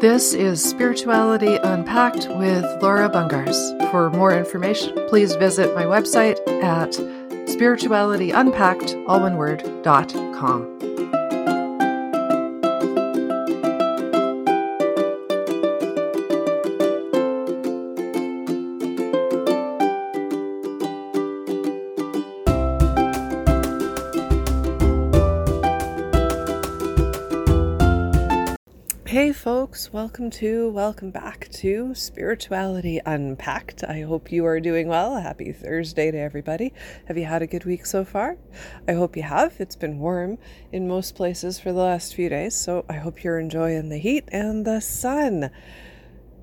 [0.00, 3.56] This is Spirituality Unpacked with Laura Bungars.
[3.90, 6.90] For more information, please visit my website at
[7.48, 10.66] spiritualityunpacked, all one word, dot com.
[30.06, 33.82] Welcome to, welcome back to Spirituality Unpacked.
[33.82, 35.16] I hope you are doing well.
[35.16, 36.72] Happy Thursday to everybody.
[37.06, 38.38] Have you had a good week so far?
[38.86, 39.56] I hope you have.
[39.58, 40.38] It's been warm
[40.70, 44.28] in most places for the last few days, so I hope you're enjoying the heat
[44.30, 45.50] and the sun.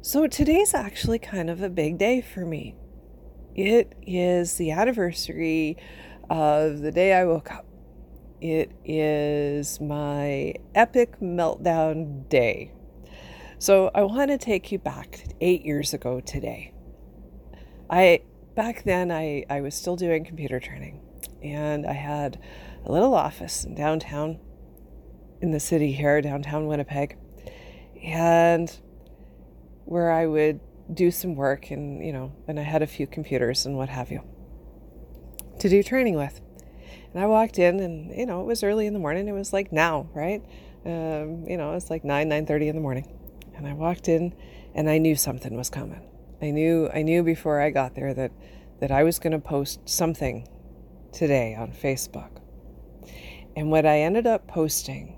[0.01, 2.75] So, today's actually kind of a big day for me.
[3.55, 5.77] It is the anniversary
[6.29, 7.65] of the day I woke up.
[8.41, 12.73] It is my epic meltdown day.
[13.63, 16.73] So I want to take you back eight years ago today.
[17.89, 18.23] I
[18.55, 20.99] back then I, I was still doing computer training
[21.41, 22.41] and I had
[22.85, 24.37] a little office in downtown
[25.41, 27.15] in the city here, downtown Winnipeg,
[28.03, 28.69] and
[29.85, 30.59] where I would
[30.93, 34.11] do some work and you know, and I had a few computers and what have
[34.11, 34.23] you
[35.59, 36.41] to do training with.
[37.13, 39.29] And I walked in, and you know, it was early in the morning.
[39.29, 40.43] It was like now, right?
[40.85, 43.22] Um, you know, it's like nine, nine thirty in the morning.
[43.63, 44.35] And I walked in,
[44.75, 46.01] and I knew something was coming.
[46.41, 48.31] I knew, I knew before I got there that
[48.81, 50.45] that I was going to post something
[51.13, 52.41] today on Facebook.
[53.55, 55.15] And what I ended up posting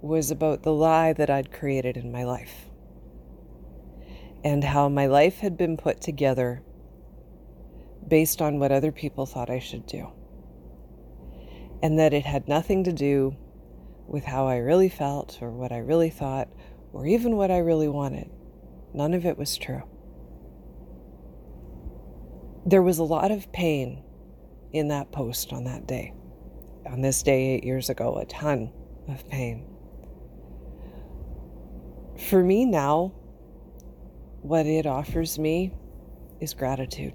[0.00, 2.68] was about the lie that I'd created in my life
[4.42, 6.64] and how my life had been put together
[8.08, 10.10] based on what other people thought I should do
[11.80, 13.36] and that it had nothing to do
[14.08, 16.48] with how I really felt or what I really thought
[16.92, 18.30] or even what I really wanted.
[18.92, 19.82] None of it was true.
[22.66, 24.02] There was a lot of pain
[24.72, 26.14] in that post on that day.
[26.86, 28.72] On this day eight years ago, a ton
[29.08, 29.66] of pain.
[32.28, 33.12] For me now,
[34.42, 35.72] what it offers me
[36.40, 37.14] is gratitude.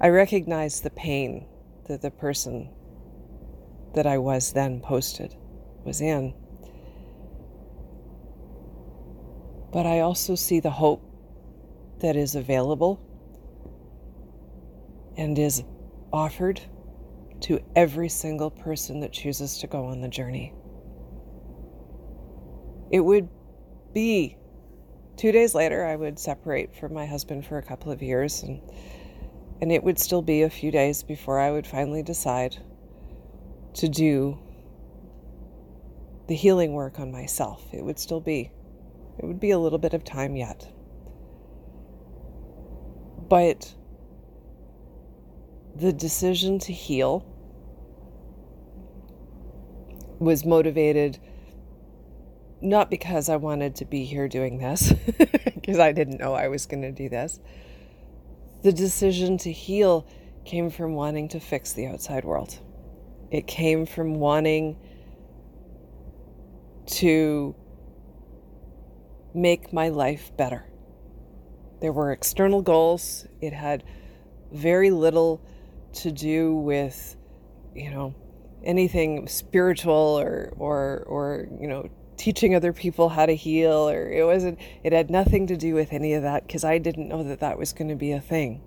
[0.00, 1.46] I recognize the pain
[1.88, 2.70] that the person
[3.94, 5.34] that I was then posted
[5.84, 6.34] was in.
[9.72, 11.02] But I also see the hope
[12.00, 13.00] that is available
[15.16, 15.62] and is
[16.12, 16.60] offered
[17.40, 20.52] to every single person that chooses to go on the journey.
[22.90, 23.28] It would
[23.92, 24.36] be
[25.16, 28.60] two days later, I would separate from my husband for a couple of years, and,
[29.60, 32.56] and it would still be a few days before I would finally decide
[33.74, 34.38] to do
[36.28, 37.62] the healing work on myself.
[37.72, 38.50] It would still be,
[39.18, 40.68] it would be a little bit of time yet.
[43.28, 43.74] But
[45.74, 47.26] the decision to heal
[50.18, 51.18] was motivated
[52.60, 54.92] not because I wanted to be here doing this,
[55.54, 57.38] because I didn't know I was going to do this.
[58.62, 60.06] The decision to heal
[60.44, 62.58] came from wanting to fix the outside world.
[63.30, 64.78] It came from wanting
[66.86, 67.54] to
[69.36, 70.64] make my life better.
[71.80, 73.26] There were external goals.
[73.40, 73.84] It had
[74.50, 75.42] very little
[75.94, 77.16] to do with,
[77.74, 78.14] you know,
[78.64, 84.24] anything spiritual or or or you know teaching other people how to heal or it
[84.24, 87.40] wasn't it had nothing to do with any of that because I didn't know that
[87.40, 88.62] that was going to be a thing.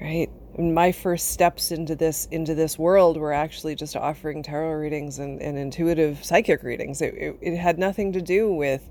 [0.00, 0.30] Right?
[0.60, 5.40] My first steps into this into this world were actually just offering tarot readings and,
[5.40, 7.00] and intuitive psychic readings.
[7.00, 8.88] It, it, it had nothing to do with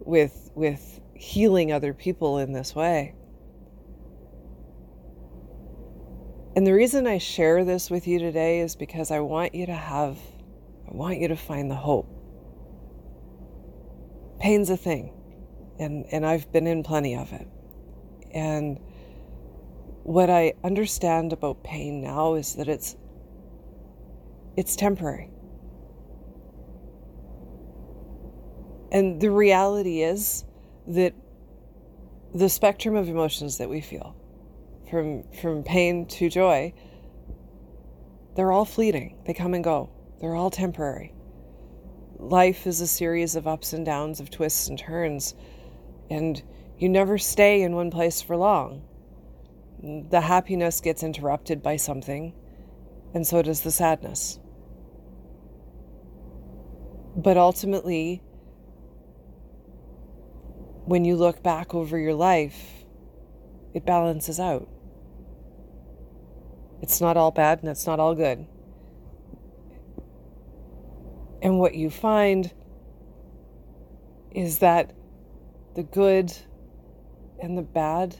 [0.00, 3.14] with with healing other people in this way.
[6.56, 9.74] And the reason I share this with you today is because I want you to
[9.74, 10.18] have
[10.88, 12.08] I want you to find the hope.
[14.40, 15.14] Pain's a thing.
[15.78, 17.46] And and I've been in plenty of it.
[18.34, 18.80] And
[20.08, 22.96] what I understand about pain now is that it's
[24.56, 25.30] it's temporary.
[28.90, 30.46] And the reality is
[30.86, 31.12] that
[32.34, 34.16] the spectrum of emotions that we feel
[34.90, 36.72] from from pain to joy
[38.34, 39.18] they're all fleeting.
[39.26, 39.90] They come and go.
[40.20, 41.12] They're all temporary.
[42.16, 45.34] Life is a series of ups and downs, of twists and turns,
[46.08, 46.42] and
[46.78, 48.87] you never stay in one place for long
[49.82, 52.34] the happiness gets interrupted by something,
[53.14, 54.38] and so does the sadness.
[57.16, 58.22] But ultimately,
[60.84, 62.84] when you look back over your life,
[63.74, 64.68] it balances out.
[66.80, 68.46] It's not all bad and it's not all good.
[71.42, 72.52] And what you find
[74.30, 74.92] is that
[75.74, 76.32] the good
[77.40, 78.16] and the bad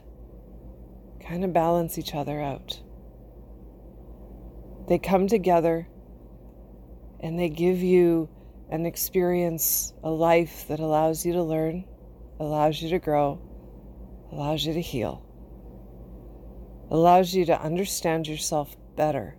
[1.29, 2.81] kind of balance each other out.
[4.89, 5.87] They come together
[7.21, 8.31] and they give you
[8.71, 11.85] an experience, a life that allows you to learn,
[12.41, 13.41] allows you to grow,
[14.33, 15.23] allows you to heal,
[16.91, 19.37] allows you to understand yourself better.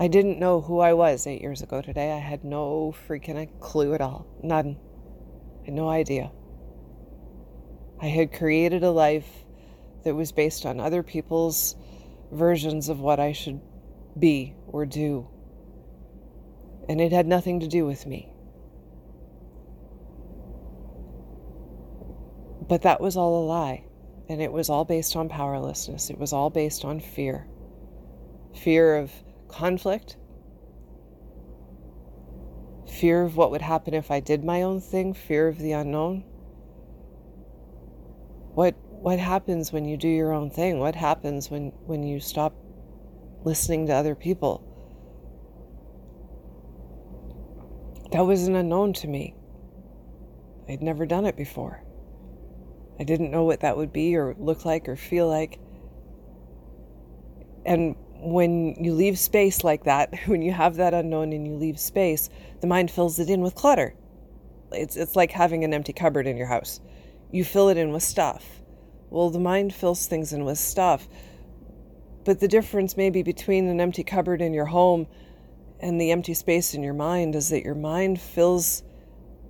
[0.00, 2.10] I didn't know who I was eight years ago today.
[2.10, 4.26] I had no freaking clue at all.
[4.42, 4.78] None.
[5.60, 6.32] I had no idea.
[8.02, 9.44] I had created a life
[10.04, 11.76] that was based on other people's
[12.32, 13.60] versions of what I should
[14.18, 15.28] be or do.
[16.88, 18.32] And it had nothing to do with me.
[22.68, 23.84] But that was all a lie.
[24.28, 26.10] And it was all based on powerlessness.
[26.10, 27.46] It was all based on fear
[28.54, 29.10] fear of
[29.48, 30.16] conflict,
[32.86, 36.24] fear of what would happen if I did my own thing, fear of the unknown.
[38.54, 40.78] What what happens when you do your own thing?
[40.78, 42.54] What happens when when you stop
[43.44, 44.68] listening to other people?
[48.12, 49.34] That was an unknown to me.
[50.68, 51.82] I'd never done it before.
[53.00, 55.58] I didn't know what that would be or look like or feel like.
[57.64, 61.80] And when you leave space like that, when you have that unknown and you leave
[61.80, 62.28] space,
[62.60, 63.94] the mind fills it in with clutter.
[64.72, 66.80] It's, it's like having an empty cupboard in your house.
[67.32, 68.44] You fill it in with stuff.
[69.10, 71.08] Well, the mind fills things in with stuff.
[72.24, 75.08] But the difference, maybe, between an empty cupboard in your home
[75.80, 78.84] and the empty space in your mind is that your mind fills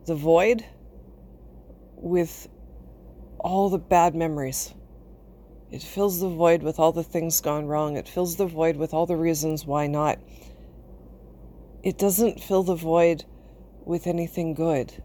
[0.06, 0.64] the void
[1.96, 2.48] with
[3.38, 4.72] all the bad memories
[5.72, 7.96] it fills the void with all the things gone wrong.
[7.96, 10.18] It fills the void with all the reasons why not.
[11.82, 13.24] It doesn't fill the void
[13.86, 15.02] with anything good.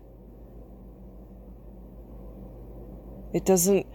[3.34, 3.86] It doesn't,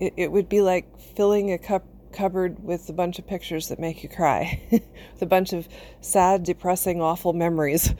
[0.00, 3.78] it, it would be like filling a cup cupboard with a bunch of pictures that
[3.78, 5.66] make you cry, with a bunch of
[6.00, 7.94] sad, depressing, awful memories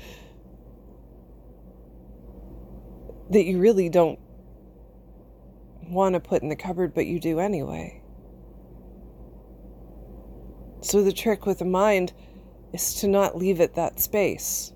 [3.30, 4.18] that you really don't
[5.88, 8.02] want to put in the cupboard, but you do anyway.
[10.82, 12.12] So the trick with the mind
[12.72, 14.72] is to not leave it that space.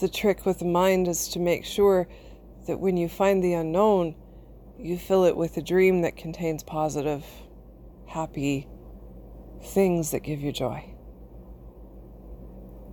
[0.00, 2.08] The trick with the mind is to make sure
[2.70, 4.14] that when you find the unknown,
[4.78, 7.24] you fill it with a dream that contains positive,
[8.06, 8.68] happy
[9.60, 10.94] things that give you joy.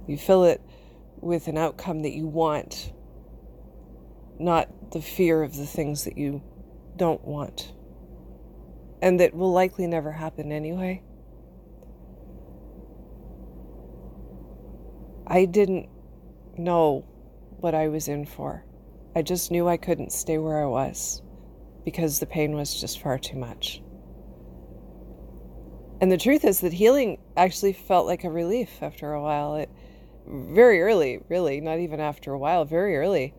[0.07, 0.63] You fill it
[1.17, 2.91] with an outcome that you want,
[4.39, 6.41] not the fear of the things that you
[6.95, 7.71] don't want
[8.99, 11.03] and that will likely never happen anyway.
[15.27, 15.87] I didn't
[16.57, 17.05] know
[17.59, 18.65] what I was in for.
[19.17, 21.23] I just knew I couldn't stay where I was
[21.83, 23.81] because the pain was just far too much.
[25.99, 29.55] And the truth is that healing actually felt like a relief after a while.
[29.55, 29.71] It
[30.27, 33.33] very early, really, not even after a while, very early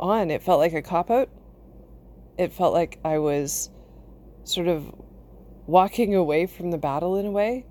[0.00, 1.28] on, it felt like a cop out
[2.36, 3.70] it felt like I was
[4.42, 4.92] sort of
[5.68, 7.64] walking away from the battle in a way.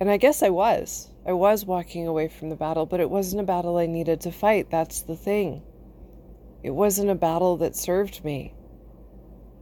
[0.00, 1.12] And I guess I was.
[1.24, 4.32] I was walking away from the battle, but it wasn't a battle I needed to
[4.32, 4.68] fight.
[4.70, 5.62] That's the thing.
[6.66, 8.52] It wasn't a battle that served me.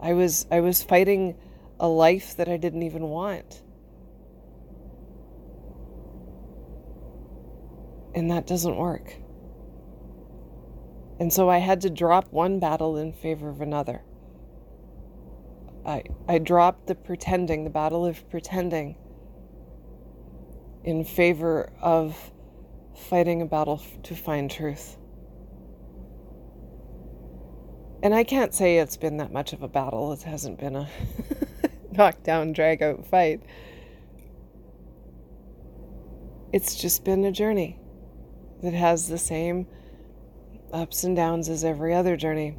[0.01, 1.37] I was I was fighting
[1.79, 3.63] a life that I didn't even want.
[8.15, 9.17] And that doesn't work.
[11.21, 14.01] And so I had to drop one battle in favor of another.
[15.85, 18.97] I, I dropped the pretending, the battle of pretending,
[20.85, 22.33] in favor of
[22.97, 24.97] fighting a battle to find truth.
[28.05, 30.13] And I can't say it's been that much of a battle.
[30.13, 30.91] It hasn't been a
[31.91, 33.41] knockdown, drag out fight.
[36.53, 37.81] It's just been a journey
[38.63, 39.67] that has the same
[40.71, 42.59] ups and downs as every other journey.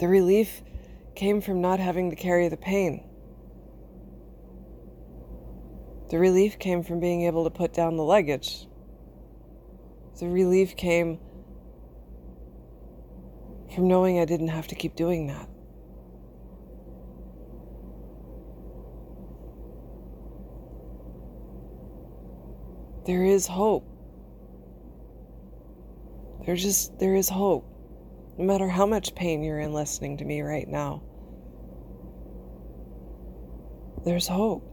[0.00, 0.64] The relief
[1.14, 3.04] came from not having to carry the pain.
[6.10, 8.66] The relief came from being able to put down the luggage.
[10.18, 11.20] The relief came
[13.74, 15.48] from knowing I didn't have to keep doing that.
[23.06, 23.86] There is hope.
[26.46, 27.66] There's just, there is hope.
[28.38, 31.02] No matter how much pain you're in listening to me right now,
[34.04, 34.70] there's hope.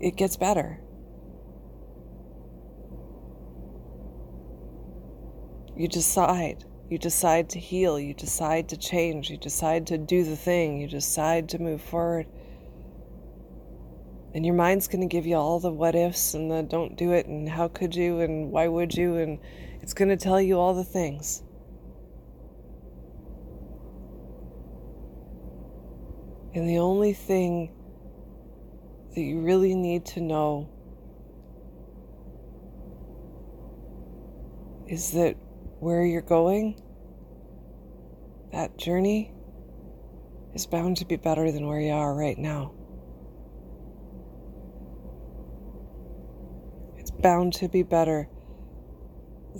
[0.00, 0.80] It gets better.
[5.76, 6.64] You decide.
[6.88, 7.98] You decide to heal.
[7.98, 9.30] You decide to change.
[9.30, 10.80] You decide to do the thing.
[10.80, 12.26] You decide to move forward.
[14.34, 17.12] And your mind's going to give you all the what ifs and the don't do
[17.12, 19.16] it and how could you and why would you.
[19.16, 19.38] And
[19.80, 21.42] it's going to tell you all the things.
[26.54, 27.72] And the only thing
[29.14, 30.68] that you really need to know
[34.86, 35.36] is that
[35.84, 36.80] where you're going,
[38.52, 39.30] that journey
[40.54, 42.72] is bound to be better than where you are right now.
[46.96, 48.30] It's bound to be better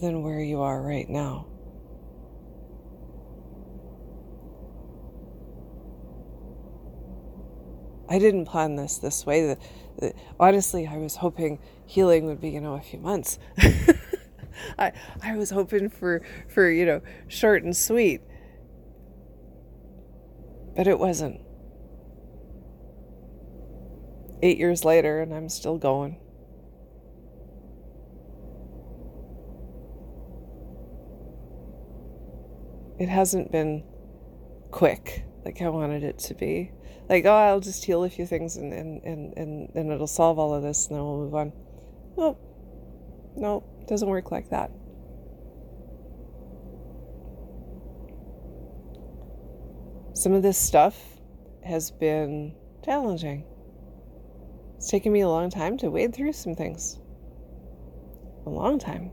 [0.00, 1.46] than where you are right now.
[8.08, 9.46] I didn't plan this this way.
[9.46, 9.58] The,
[9.98, 13.38] the, honestly, I was hoping healing would be, you know, a few months.
[14.78, 18.20] I I was hoping for for you know short and sweet,
[20.76, 21.40] but it wasn't.
[24.42, 26.18] Eight years later, and I'm still going.
[32.98, 33.84] It hasn't been
[34.70, 36.72] quick like I wanted it to be.
[37.08, 40.38] Like, oh, I'll just heal a few things and, and, and, and, and it'll solve
[40.38, 41.52] all of this and then we'll move on.
[42.16, 42.40] Nope.
[43.36, 43.73] Nope.
[43.86, 44.70] Doesn't work like that.
[50.14, 50.96] Some of this stuff
[51.64, 53.44] has been challenging.
[54.76, 56.98] It's taken me a long time to wade through some things.
[58.46, 59.10] A long time.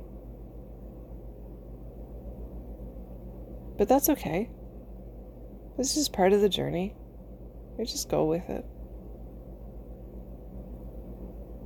[3.78, 4.50] But that's okay.
[5.78, 6.94] This is part of the journey.
[7.78, 8.66] We just go with it.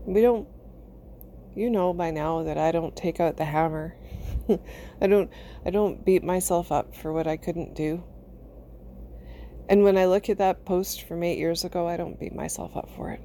[0.05, 0.47] We don't
[1.55, 3.95] you know by now that I don't take out the hammer.
[5.01, 5.29] I don't
[5.65, 8.03] I don't beat myself up for what I couldn't do.
[9.67, 12.77] And when I look at that post from 8 years ago, I don't beat myself
[12.77, 13.21] up for it.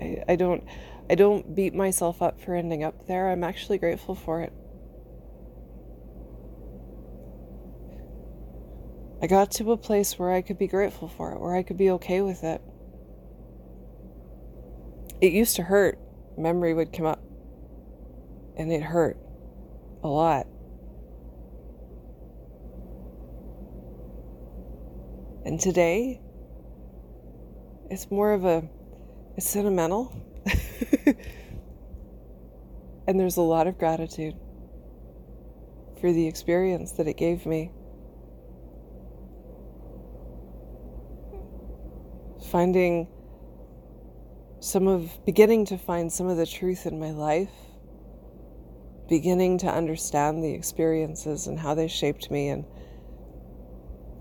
[0.00, 0.64] I, I don't
[1.08, 3.30] I don't beat myself up for ending up there.
[3.30, 4.52] I'm actually grateful for it.
[9.22, 11.76] I got to a place where I could be grateful for it, where I could
[11.76, 12.60] be okay with it.
[15.20, 16.00] It used to hurt
[16.36, 17.22] memory would come up
[18.56, 19.16] and it hurt
[20.02, 20.46] a lot.
[25.44, 26.20] And today,
[27.90, 28.62] it's more of a,
[29.36, 30.14] it's sentimental.
[33.06, 34.34] and there's a lot of gratitude
[36.00, 37.70] for the experience that it gave me.
[42.50, 43.08] Finding
[44.62, 47.50] some of beginning to find some of the truth in my life,
[49.08, 52.64] beginning to understand the experiences and how they shaped me and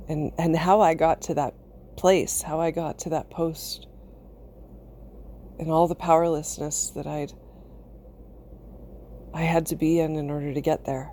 [0.10, 1.54] and and how I got to that
[1.96, 3.86] place, how I got to that post.
[5.60, 7.34] And all the powerlessness that I'd
[9.36, 11.12] I had to be in in order to get there.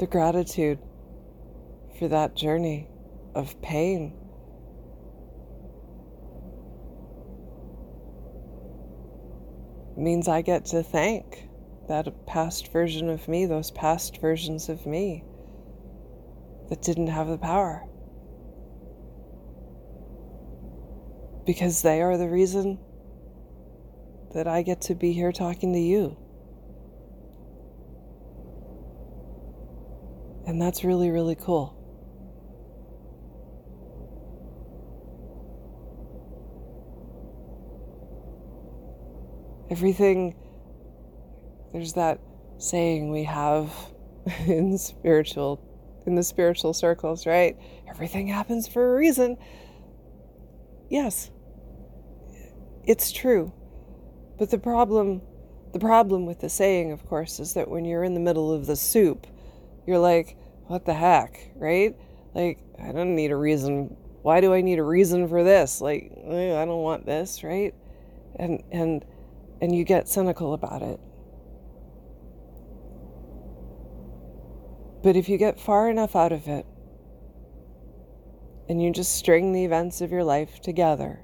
[0.00, 0.80] The gratitude
[1.98, 2.88] for that journey
[3.34, 4.14] of pain.
[9.96, 11.48] means I get to thank
[11.88, 15.24] that past version of me, those past versions of me
[16.68, 17.86] that didn't have the power.
[21.46, 22.78] Because they are the reason
[24.34, 26.16] that I get to be here talking to you.
[30.46, 31.73] And that's really, really cool.
[39.74, 40.36] Everything
[41.72, 42.20] there's that
[42.58, 43.72] saying we have
[44.46, 45.60] in spiritual
[46.06, 47.56] in the spiritual circles, right?
[47.88, 49.36] Everything happens for a reason.
[50.88, 51.32] Yes.
[52.86, 53.52] It's true.
[54.38, 55.22] But the problem
[55.72, 58.66] the problem with the saying, of course, is that when you're in the middle of
[58.66, 59.26] the soup,
[59.88, 61.96] you're like, what the heck, right?
[62.32, 63.96] Like, I don't need a reason.
[64.22, 65.80] Why do I need a reason for this?
[65.80, 67.74] Like, I don't want this, right?
[68.36, 69.04] And and
[69.60, 71.00] and you get cynical about it.
[75.02, 76.64] But if you get far enough out of it
[78.68, 81.20] and you just string the events of your life together,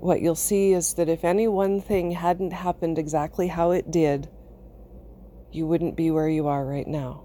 [0.00, 4.28] what you'll see is that if any one thing hadn't happened exactly how it did,
[5.52, 7.24] you wouldn't be where you are right now.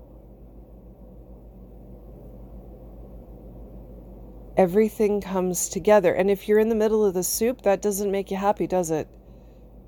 [4.57, 6.13] Everything comes together.
[6.13, 8.89] And if you're in the middle of the soup, that doesn't make you happy, does
[8.91, 9.07] it?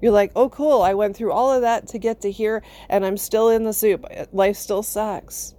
[0.02, 3.06] You're like, oh, cool, I went through all of that to get to here, and
[3.06, 4.06] I'm still in the soup.
[4.32, 5.56] Life still sucks.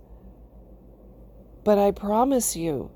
[1.65, 2.91] But I promise you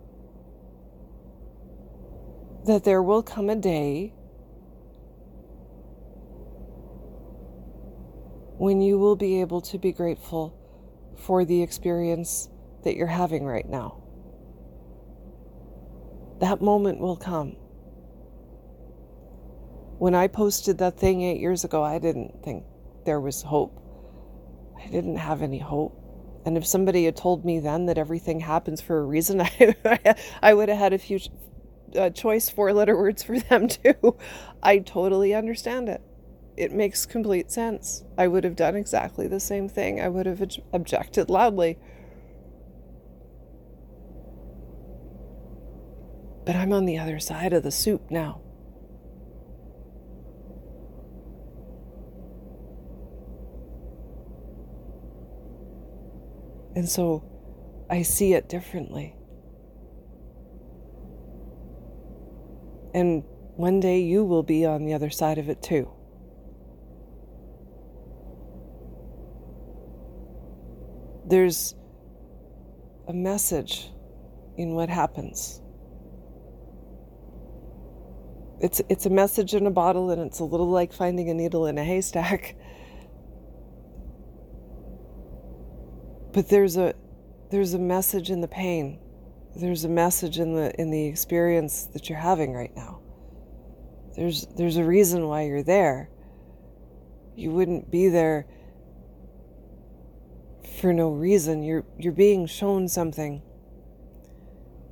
[2.65, 4.15] that there will come a day
[8.57, 10.57] when you will be able to be grateful
[11.17, 12.49] for the experience
[12.85, 14.04] that you're having right now.
[16.45, 17.57] That moment will come.
[19.99, 22.65] When I posted that thing eight years ago, I didn't think
[23.07, 23.81] there was hope.
[24.79, 25.99] I didn't have any hope.
[26.45, 30.53] And if somebody had told me then that everything happens for a reason, I, I
[30.53, 31.19] would have had a few
[31.97, 34.19] uh, choice four letter words for them too.
[34.63, 36.03] I totally understand it
[36.57, 38.05] it makes complete sense.
[38.17, 40.01] I would have done exactly the same thing.
[40.01, 40.41] I would have
[40.73, 41.79] objected loudly.
[46.45, 48.41] But I'm on the other side of the soup now.
[56.77, 57.25] And so
[57.89, 59.15] I see it differently.
[62.93, 63.23] And
[63.57, 65.91] one day you will be on the other side of it too.
[71.27, 71.75] there's
[73.09, 73.91] a message
[74.57, 75.61] in what happens.
[78.61, 81.67] It's it's a message in a bottle and it's a little like finding a needle
[81.67, 82.57] in a haystack.
[86.33, 86.95] But there's a
[87.51, 88.99] there's a message in the pain.
[89.57, 93.01] There's a message in the in the experience that you're having right now.
[94.17, 96.11] There's there's a reason why you're there.
[97.37, 98.47] You wouldn't be there
[100.81, 101.63] for no reason.
[101.63, 103.43] You're you're being shown something.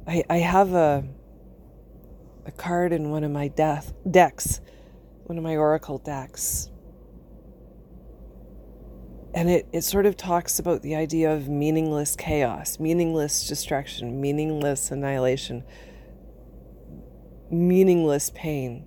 [0.06, 1.04] I I have a
[2.44, 4.60] a card in one of my death decks,
[5.24, 6.70] one of my oracle decks.
[9.34, 14.90] And it, it sort of talks about the idea of meaningless chaos, meaningless destruction, meaningless
[14.90, 15.64] annihilation,
[17.50, 18.86] meaningless pain.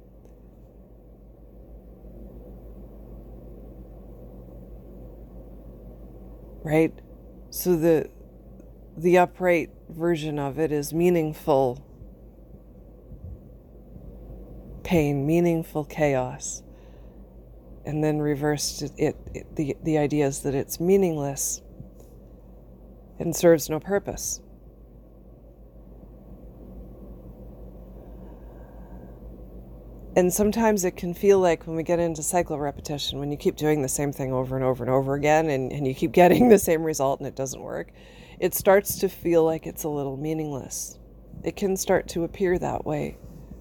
[6.66, 6.92] right?
[7.52, 8.10] So the
[8.98, 11.86] the upright version of it is meaningful
[14.86, 16.64] pain, meaningful chaos.
[17.86, 21.62] And then reversed it, it, it the the idea is that it's meaningless
[23.20, 24.42] and serves no purpose.
[30.16, 33.58] And sometimes it can feel like when we get into cycle repetition, when you keep
[33.58, 36.48] doing the same thing over and over and over again, and, and you keep getting
[36.48, 37.92] the same result and it doesn't work,
[38.40, 41.00] it starts to feel like it's a little meaningless.
[41.44, 43.18] It can start to appear that way.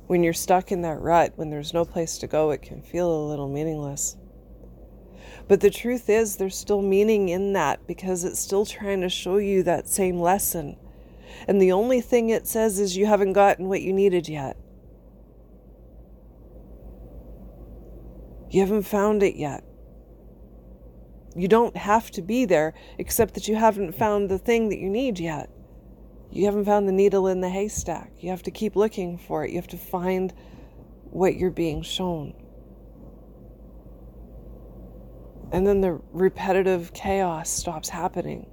[0.07, 3.11] When you're stuck in that rut, when there's no place to go, it can feel
[3.11, 4.17] a little meaningless.
[5.49, 9.37] But the truth is, there's still meaning in that because it's still trying to show
[9.37, 10.77] you that same lesson.
[11.49, 14.57] And the only thing it says is you haven't gotten what you needed yet.
[18.51, 19.65] You haven't found it yet.
[21.35, 24.89] You don't have to be there, except that you haven't found the thing that you
[24.89, 25.51] need yet.
[26.35, 28.11] You haven't found the needle in the haystack.
[28.19, 29.51] You have to keep looking for it.
[29.51, 30.35] You have to find
[31.05, 32.35] what you're being shown.
[35.53, 38.51] And then the repetitive chaos stops happening.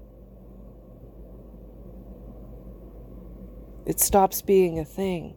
[3.87, 5.35] It stops being a thing.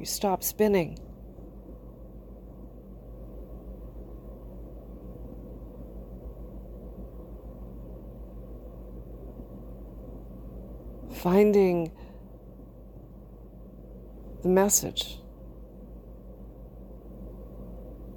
[0.00, 0.98] You stop spinning.
[11.22, 11.92] Finding
[14.42, 15.20] the message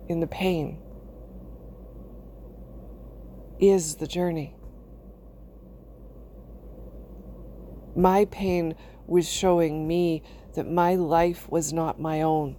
[0.09, 0.79] in the pain
[3.59, 4.55] is the journey.
[7.95, 8.73] My pain
[9.05, 10.23] was showing me
[10.55, 12.57] that my life was not my own,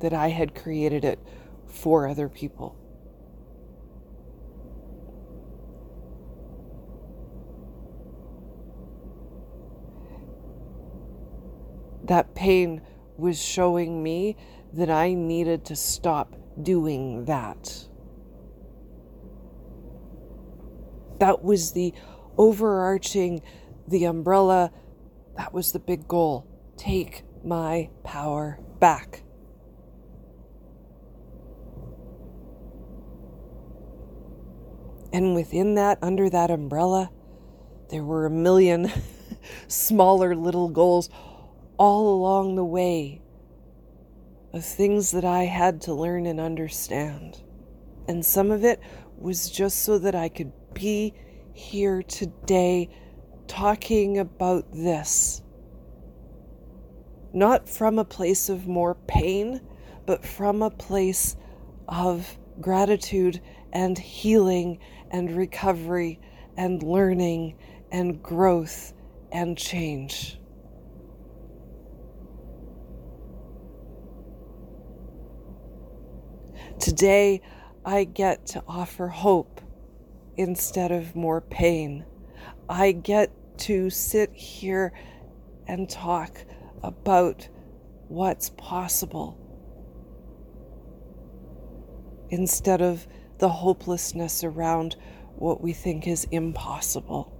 [0.00, 1.20] that I had created it
[1.64, 2.76] for other people.
[12.08, 12.82] That pain
[13.16, 14.36] was showing me
[14.72, 17.86] that I needed to stop doing that.
[21.20, 21.92] That was the
[22.36, 23.42] overarching,
[23.86, 24.70] the umbrella,
[25.36, 26.46] that was the big goal.
[26.76, 29.22] Take my power back.
[35.12, 37.10] And within that, under that umbrella,
[37.90, 38.90] there were a million
[39.68, 41.08] smaller little goals
[41.78, 43.22] all along the way
[44.52, 47.42] of things that I had to learn and understand.
[48.08, 48.80] And some of it
[49.16, 51.14] was just so that I could be
[51.52, 52.88] here today
[53.46, 55.42] talking about this.
[57.32, 59.60] Not from a place of more pain,
[60.06, 61.36] but from a place
[61.88, 63.40] of gratitude
[63.72, 64.78] and healing
[65.10, 66.20] and recovery
[66.56, 67.56] and learning
[67.92, 68.94] and growth
[69.30, 70.37] and change.
[76.80, 77.42] Today,
[77.84, 79.60] I get to offer hope
[80.36, 82.04] instead of more pain.
[82.68, 84.92] I get to sit here
[85.66, 86.44] and talk
[86.82, 87.48] about
[88.06, 89.36] what's possible
[92.30, 94.96] instead of the hopelessness around
[95.34, 97.37] what we think is impossible.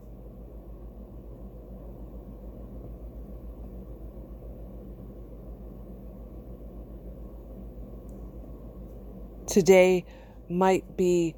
[9.58, 10.04] Today
[10.48, 11.34] might be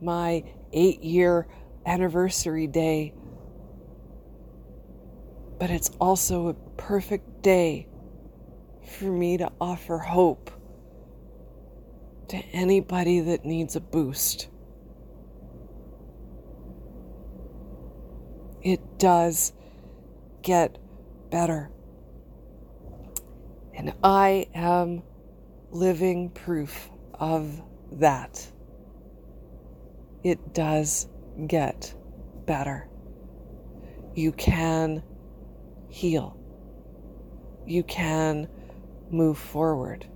[0.00, 1.48] my eight year
[1.84, 3.12] anniversary day,
[5.58, 7.88] but it's also a perfect day
[8.86, 10.52] for me to offer hope
[12.28, 14.46] to anybody that needs a boost.
[18.62, 19.52] It does
[20.42, 20.78] get
[21.28, 21.72] better.
[23.76, 25.02] And I am
[25.72, 27.60] living proof of
[27.92, 28.46] that.
[30.22, 31.08] It does
[31.46, 31.94] get
[32.46, 32.88] better.
[34.14, 35.02] You can
[35.88, 36.38] heal.
[37.66, 38.48] You can
[39.10, 40.06] move forward.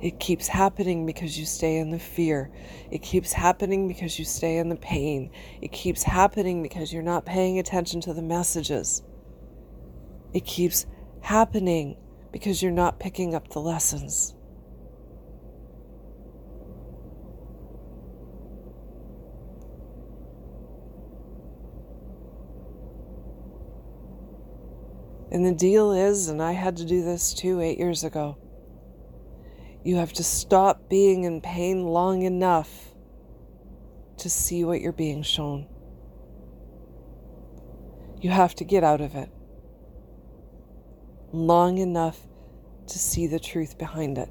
[0.00, 2.50] It keeps happening because you stay in the fear.
[2.90, 5.30] It keeps happening because you stay in the pain.
[5.60, 9.04] It keeps happening because you're not paying attention to the messages.
[10.34, 10.86] It keeps
[11.20, 11.96] happening
[12.32, 14.34] because you're not picking up the lessons.
[25.30, 28.36] And the deal is, and I had to do this too eight years ago
[29.84, 32.94] you have to stop being in pain long enough
[34.18, 35.66] to see what you're being shown.
[38.20, 39.30] You have to get out of it
[41.32, 42.20] long enough
[42.86, 44.28] to see the truth behind it.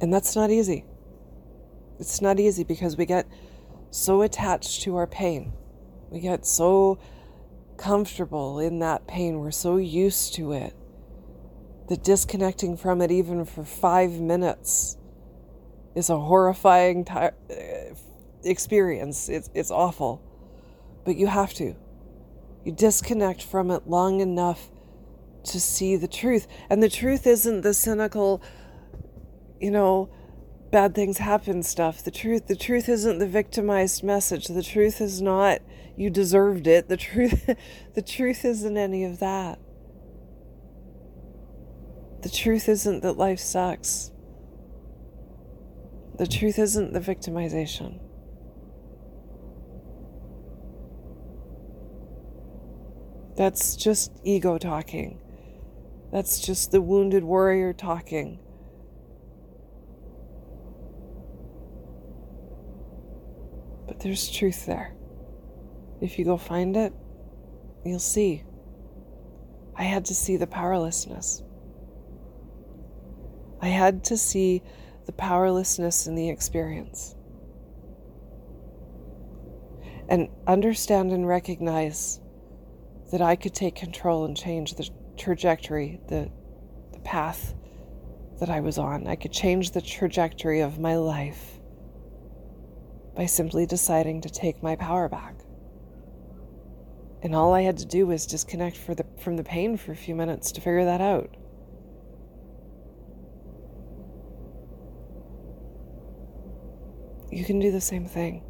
[0.00, 0.84] And that's not easy.
[1.98, 3.28] It's not easy because we get
[3.90, 5.52] so attached to our pain.
[6.08, 6.98] We get so
[7.76, 9.38] comfortable in that pain.
[9.38, 10.74] We're so used to it
[11.88, 14.96] that disconnecting from it, even for five minutes,
[15.94, 17.30] is a horrifying t- uh,
[18.44, 19.28] experience.
[19.28, 20.22] It's, it's awful.
[21.04, 21.74] But you have to.
[22.64, 24.70] You disconnect from it long enough
[25.44, 26.46] to see the truth.
[26.68, 28.42] And the truth isn't the cynical,
[29.58, 30.10] you know,
[30.70, 32.02] bad things happen stuff.
[32.02, 34.46] The truth the truth isn't the victimized message.
[34.46, 35.60] The truth is not
[35.96, 36.88] you deserved it.
[36.88, 37.50] The truth
[37.94, 39.58] the truth isn't any of that.
[42.22, 44.12] The truth isn't that life sucks.
[46.18, 47.98] The truth isn't the victimization.
[53.40, 55.18] That's just ego talking.
[56.12, 58.38] That's just the wounded warrior talking.
[63.86, 64.94] But there's truth there.
[66.02, 66.92] If you go find it,
[67.82, 68.44] you'll see.
[69.74, 71.42] I had to see the powerlessness.
[73.62, 74.62] I had to see
[75.06, 77.14] the powerlessness in the experience.
[80.10, 82.19] And understand and recognize
[83.10, 86.30] that I could take control and change the trajectory, the,
[86.92, 87.54] the path
[88.38, 89.06] that I was on.
[89.06, 91.58] I could change the trajectory of my life
[93.14, 95.34] by simply deciding to take my power back.
[97.22, 100.14] And all I had to do was disconnect the, from the pain for a few
[100.14, 101.36] minutes to figure that out.
[107.30, 108.42] You can do the same thing.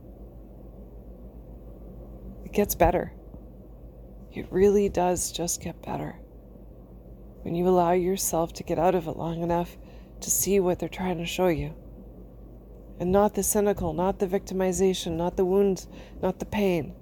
[2.45, 3.13] It gets better.
[4.33, 6.17] It really does just get better.
[7.43, 9.77] When you allow yourself to get out of it long enough
[10.21, 11.75] to see what they're trying to show you
[13.01, 15.89] and not the cynical, not the victimization, not the wounds,
[16.23, 16.95] not the pain.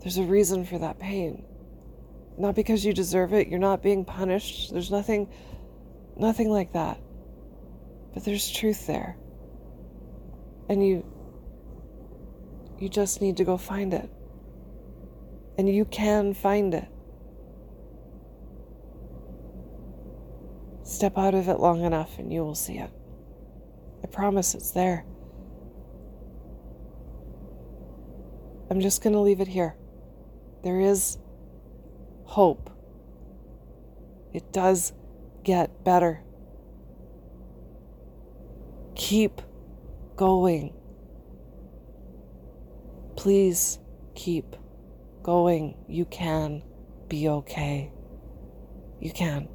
[0.00, 1.44] There's a reason for that pain.
[2.38, 3.48] not because you deserve it.
[3.48, 4.72] You're not being punished.
[4.72, 5.28] There's nothing,
[6.16, 7.00] nothing like that.
[8.12, 9.16] But there's truth there.
[10.68, 11.04] And you,
[12.78, 14.10] you just need to go find it.
[15.58, 16.88] And you can find it.
[20.82, 22.90] Step out of it long enough and you will see it.
[24.04, 25.04] I promise it's there.
[28.70, 29.76] I'm just going to leave it here.
[30.62, 31.18] There is
[32.24, 32.70] hope.
[34.32, 34.92] It does
[35.44, 36.22] get better.
[38.94, 39.40] Keep
[40.16, 40.74] going.
[43.16, 43.78] Please
[44.14, 44.56] keep
[45.26, 45.74] going.
[45.88, 46.62] You can
[47.08, 47.90] be okay.
[49.00, 49.48] You can.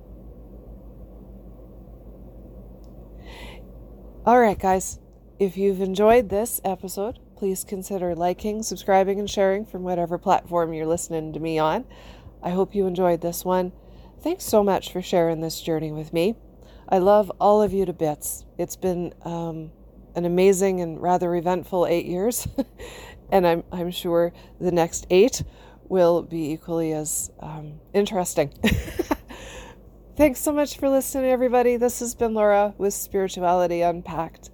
[4.26, 5.00] All right, guys.
[5.40, 10.86] If you've enjoyed this episode, please consider liking, subscribing, and sharing from whatever platform you're
[10.86, 11.86] listening to me on.
[12.44, 13.72] I hope you enjoyed this one.
[14.22, 16.36] Thanks so much for sharing this journey with me.
[16.90, 18.44] I love all of you to bits.
[18.58, 19.72] It's been um,
[20.16, 22.46] an amazing and rather eventful eight years,
[23.32, 25.44] and I'm, I'm sure the next eight
[25.90, 28.54] will be equally as um, interesting.
[30.16, 31.78] Thanks so much for listening, everybody.
[31.78, 34.50] This has been Laura with Spirituality Unpacked.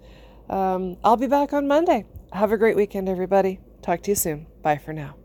[0.48, 2.06] Um, I'll be back on Monday.
[2.32, 3.60] Have a great weekend, everybody.
[3.82, 4.46] Talk to you soon.
[4.62, 5.16] Bye for now.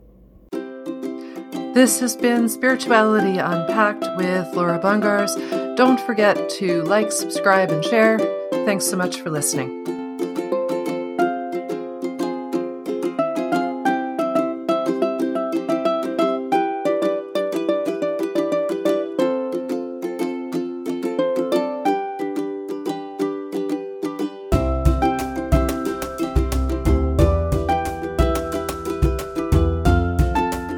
[1.74, 5.34] This has been Spirituality Unpacked with Laura Bungars.
[5.76, 8.18] Don't forget to like, subscribe, and share.
[8.64, 9.93] Thanks so much for listening.